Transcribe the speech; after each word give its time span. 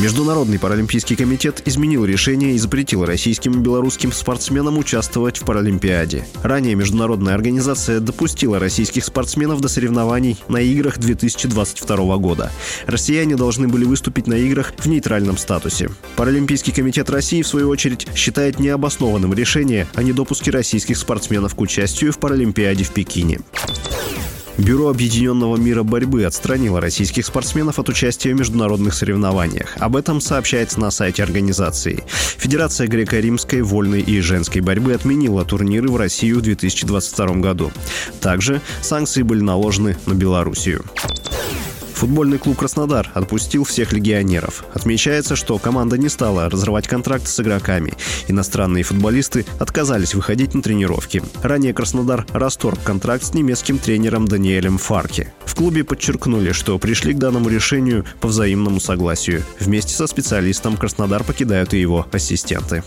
Международный 0.00 0.58
паралимпийский 0.58 1.14
комитет 1.14 1.60
изменил 1.66 2.06
решение 2.06 2.54
и 2.54 2.58
запретил 2.58 3.04
российским 3.04 3.52
и 3.52 3.58
белорусским 3.58 4.12
спортсменам 4.12 4.78
участвовать 4.78 5.36
в 5.36 5.44
Паралимпиаде. 5.44 6.26
Ранее 6.42 6.74
международная 6.74 7.34
организация 7.34 8.00
допустила 8.00 8.58
российских 8.58 9.04
спортсменов 9.04 9.60
до 9.60 9.68
соревнований 9.68 10.38
на 10.48 10.56
играх 10.56 10.96
2022 10.96 12.16
года. 12.16 12.50
Россияне 12.86 13.36
должны 13.36 13.68
были 13.68 13.84
выступить 13.84 14.26
на 14.26 14.38
играх 14.38 14.72
в 14.78 14.86
нейтральном 14.86 15.36
статусе. 15.36 15.90
Паралимпийский 16.16 16.72
комитет 16.72 17.10
России, 17.10 17.42
в 17.42 17.46
свою 17.46 17.68
очередь, 17.68 18.08
считает 18.14 18.58
необоснованным 18.58 19.34
решение 19.34 19.86
о 19.92 20.02
недопуске 20.02 20.50
российских 20.50 20.96
спортсменов 20.96 21.54
к 21.54 21.60
участию 21.60 22.14
в 22.14 22.18
Паралимпиаде 22.18 22.84
в 22.84 22.90
Пекине. 22.92 23.40
Бюро 24.60 24.90
Объединенного 24.90 25.56
мира 25.56 25.82
борьбы 25.82 26.24
отстранило 26.24 26.82
российских 26.82 27.24
спортсменов 27.24 27.78
от 27.78 27.88
участия 27.88 28.34
в 28.34 28.38
международных 28.38 28.92
соревнованиях. 28.92 29.74
Об 29.78 29.96
этом 29.96 30.20
сообщается 30.20 30.78
на 30.78 30.90
сайте 30.90 31.22
организации. 31.22 32.04
Федерация 32.36 32.86
греко-римской, 32.86 33.62
вольной 33.62 34.02
и 34.02 34.20
женской 34.20 34.60
борьбы 34.60 34.92
отменила 34.92 35.46
турниры 35.46 35.88
в 35.88 35.96
Россию 35.96 36.40
в 36.40 36.42
2022 36.42 37.26
году. 37.36 37.72
Также 38.20 38.60
санкции 38.82 39.22
были 39.22 39.40
наложены 39.40 39.96
на 40.04 40.12
Белоруссию. 40.12 40.84
Футбольный 42.00 42.38
клуб 42.38 42.56
«Краснодар» 42.56 43.10
отпустил 43.12 43.64
всех 43.64 43.92
легионеров. 43.92 44.64
Отмечается, 44.72 45.36
что 45.36 45.58
команда 45.58 45.98
не 45.98 46.08
стала 46.08 46.48
разрывать 46.48 46.88
контракты 46.88 47.28
с 47.28 47.38
игроками. 47.40 47.92
Иностранные 48.26 48.84
футболисты 48.84 49.44
отказались 49.58 50.14
выходить 50.14 50.54
на 50.54 50.62
тренировки. 50.62 51.22
Ранее 51.42 51.74
«Краснодар» 51.74 52.24
расторг 52.32 52.82
контракт 52.82 53.24
с 53.24 53.34
немецким 53.34 53.78
тренером 53.78 54.26
Даниэлем 54.26 54.78
Фарки. 54.78 55.30
В 55.44 55.54
клубе 55.54 55.84
подчеркнули, 55.84 56.52
что 56.52 56.78
пришли 56.78 57.12
к 57.12 57.18
данному 57.18 57.50
решению 57.50 58.06
по 58.22 58.28
взаимному 58.28 58.80
согласию. 58.80 59.44
Вместе 59.58 59.92
со 59.92 60.06
специалистом 60.06 60.78
«Краснодар» 60.78 61.22
покидают 61.22 61.74
и 61.74 61.80
его 61.82 62.06
ассистенты. 62.12 62.82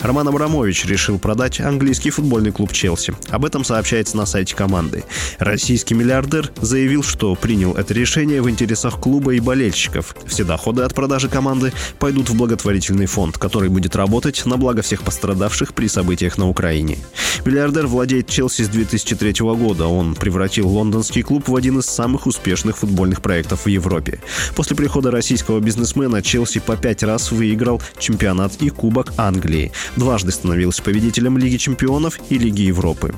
Роман 0.00 0.28
Абрамович 0.28 0.86
решил 0.86 1.18
продать 1.18 1.60
английский 1.60 2.08
футбольный 2.08 2.52
клуб 2.52 2.72
Челси. 2.72 3.14
Об 3.28 3.44
этом 3.44 3.64
сообщается 3.64 4.16
на 4.16 4.24
сайте 4.24 4.56
команды. 4.56 5.04
Российский 5.38 5.92
миллиардер 5.94 6.50
заявил, 6.56 7.02
что 7.02 7.34
принял 7.34 7.74
это 7.74 7.92
решение 7.92 8.40
в 8.40 8.48
интересах 8.48 8.98
клуба 8.98 9.34
и 9.34 9.40
болельщиков. 9.40 10.16
Все 10.26 10.44
доходы 10.44 10.84
от 10.84 10.94
продажи 10.94 11.28
команды 11.28 11.74
пойдут 11.98 12.30
в 12.30 12.34
благотворительный 12.34 13.04
фонд, 13.04 13.36
который 13.36 13.68
будет 13.68 13.94
работать 13.94 14.46
на 14.46 14.56
благо 14.56 14.80
всех 14.80 15.02
пострадавших 15.02 15.74
при 15.74 15.86
событиях 15.86 16.38
на 16.38 16.48
Украине. 16.48 16.96
Миллиардер 17.44 17.86
владеет 17.86 18.26
Челси 18.28 18.62
с 18.62 18.68
2003 18.68 19.34
года. 19.40 19.86
Он 19.86 20.14
превратил 20.14 20.68
лондонский 20.68 21.22
клуб 21.22 21.48
в 21.48 21.56
один 21.56 21.78
из 21.78 21.86
самых 21.86 22.26
успешных 22.26 22.78
футбольных 22.78 23.20
проектов 23.20 23.66
в 23.66 23.68
Европе. 23.68 24.20
После 24.56 24.76
прихода 24.76 25.10
российского 25.10 25.60
бизнесмена 25.60 26.22
Челси 26.22 26.60
по 26.60 26.76
пять 26.76 27.02
раз 27.02 27.32
выиграл 27.32 27.82
чемпионат 27.98 28.52
и 28.60 28.70
Кубок 28.70 29.12
Англии 29.18 29.72
дважды 29.96 30.32
становился 30.32 30.82
победителем 30.82 31.38
Лиги 31.38 31.56
чемпионов 31.56 32.18
и 32.28 32.38
Лиги 32.38 32.62
Европы. 32.62 33.14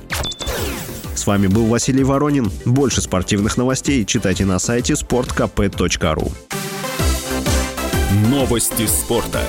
С 1.15 1.27
вами 1.27 1.47
был 1.47 1.67
Василий 1.67 2.05
Воронин. 2.05 2.51
Больше 2.65 3.01
спортивных 3.01 3.57
новостей 3.57 4.05
читайте 4.05 4.45
на 4.45 4.59
сайте 4.59 4.95
sportkp.ru. 4.95 6.33
Новости 8.29 8.87
спорта. 8.87 9.43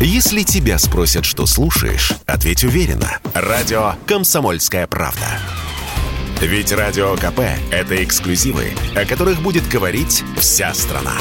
Если 0.00 0.42
тебя 0.42 0.78
спросят, 0.78 1.24
что 1.24 1.46
слушаешь, 1.46 2.12
ответь 2.26 2.64
уверенно. 2.64 3.18
Радио 3.34 3.94
«Комсомольская 4.06 4.88
правда». 4.88 5.38
Ведь 6.40 6.72
Радио 6.72 7.14
КП– 7.14 7.40
это 7.70 8.02
эксклюзивы, 8.02 8.72
о 8.96 9.04
которых 9.04 9.40
будет 9.42 9.68
говорить 9.68 10.24
вся 10.36 10.74
страна. 10.74 11.14